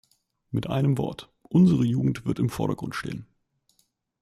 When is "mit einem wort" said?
0.49-1.31